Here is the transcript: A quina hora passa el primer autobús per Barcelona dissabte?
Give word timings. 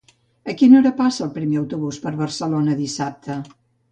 A 0.51 0.53
quina 0.61 0.77
hora 0.77 0.91
passa 1.01 1.21
el 1.25 1.29
primer 1.35 1.59
autobús 1.61 2.01
per 2.05 2.13
Barcelona 2.21 2.79
dissabte? 2.83 3.37